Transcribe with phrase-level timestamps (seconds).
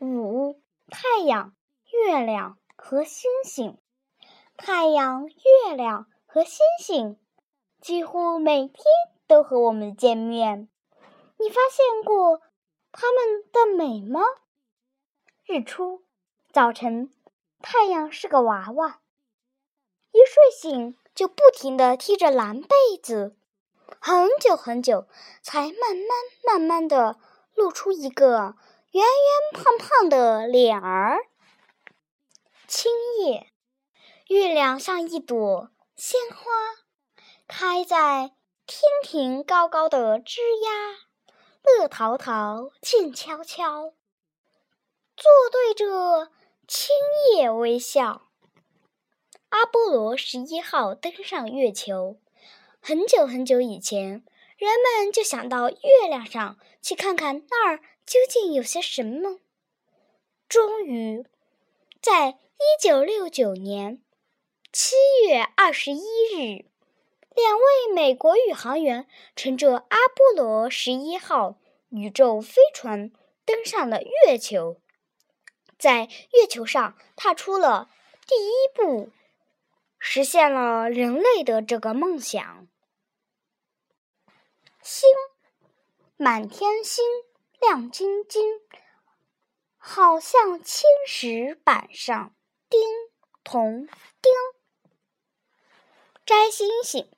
[0.00, 1.56] 五、太阳、
[1.90, 3.76] 月亮和星星。
[4.56, 7.18] 太阳、月亮和星星
[7.80, 8.84] 几乎每天
[9.26, 10.68] 都和我们见面。
[11.36, 12.40] 你发现过
[12.92, 14.20] 它们的美吗？
[15.44, 16.04] 日出，
[16.52, 17.10] 早晨，
[17.60, 19.00] 太阳是个娃娃，
[20.12, 22.68] 一睡醒就不停地踢着蓝被
[23.02, 23.36] 子，
[23.98, 25.08] 很久很久，
[25.42, 26.06] 才慢慢
[26.46, 27.18] 慢慢地
[27.54, 28.54] 露出一个
[28.90, 31.18] 圆圆胖胖的脸儿。
[32.66, 33.52] 青叶。
[34.28, 36.50] 月亮像一朵鲜花，
[37.46, 38.32] 开在
[38.66, 40.96] 天庭高高的枝桠，
[41.62, 43.94] 乐淘淘，静悄悄，
[45.16, 46.30] 坐对着
[46.66, 46.94] 青
[47.32, 48.28] 叶微笑。
[49.48, 52.20] 阿波罗十一号登上月球，
[52.82, 54.22] 很久很久以前，
[54.58, 59.38] 人们就想到月亮上去看看，那儿究竟有些什么。
[60.48, 61.26] 终于，
[62.00, 64.02] 在一九六九年。
[64.72, 66.64] 七月二十一日，
[67.34, 69.06] 两位美国宇航员
[69.36, 71.58] 乘着阿波罗十一号
[71.90, 73.10] 宇宙飞船
[73.44, 74.80] 登上了月球，
[75.78, 77.90] 在月球上踏出了
[78.26, 79.10] 第一步，
[79.98, 82.68] 实现了人类的这个梦想。
[84.82, 85.08] 星，
[86.16, 87.04] 满天星，
[87.60, 88.60] 亮晶晶，
[89.76, 92.34] 好像青石板上
[92.68, 92.80] 钉
[93.42, 93.86] 铜
[94.22, 94.32] 钉。
[96.24, 97.10] 摘星星，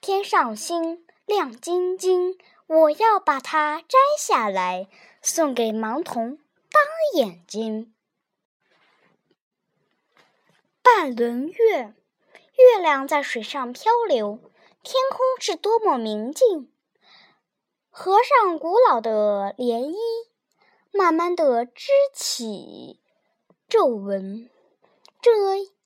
[0.00, 4.88] 天上星亮晶晶，我要把它摘下来，
[5.20, 6.36] 送给盲童
[6.70, 6.82] 当
[7.14, 7.94] 眼睛。
[10.82, 11.94] 半轮月，
[12.56, 14.38] 月亮在水上漂流，
[14.82, 16.70] 天空是多么明净。
[17.96, 19.94] 合上古老的涟漪，
[20.90, 22.98] 慢慢的织起
[23.68, 24.50] 皱纹，
[25.22, 25.30] 这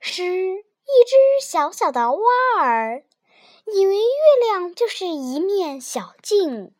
[0.00, 0.24] 是。
[0.24, 2.20] 一只小小的蛙
[2.60, 3.04] 儿，
[3.66, 4.02] 以为月
[4.42, 6.74] 亮就是一面小镜。